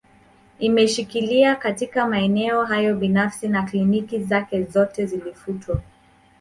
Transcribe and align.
Imeshikilia 0.59 1.55
katika 1.55 2.07
maeneo 2.07 2.65
haya 2.65 2.93
binafsi 2.93 3.47
na 3.47 3.63
kliniki 3.63 4.19
zake 4.23 4.63
zpote 4.63 5.05
zilifutwa 5.05 5.81